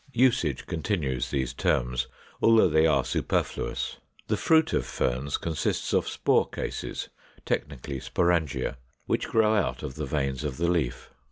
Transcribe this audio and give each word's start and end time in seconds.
Usage 0.13 0.65
continues 0.65 1.29
these 1.29 1.53
terms, 1.53 2.07
although 2.41 2.67
they 2.69 2.87
are 2.87 3.05
superfluous. 3.05 3.97
The 4.29 4.35
fruit 4.35 4.73
of 4.73 4.83
Ferns 4.83 5.37
consists 5.37 5.93
of 5.93 6.07
SPORE 6.09 6.49
CASES, 6.49 7.09
technically 7.45 7.99
SPORANGIA, 7.99 8.77
which 9.05 9.27
grow 9.27 9.53
out 9.53 9.83
of 9.83 9.93
the 9.97 10.07
veins 10.07 10.43
of 10.43 10.57
the 10.57 10.69
leaf. 10.71 11.11